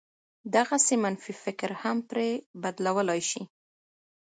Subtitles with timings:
[0.55, 2.29] دغسې منفي فکر هم پرې
[2.61, 3.41] بدلولای شي.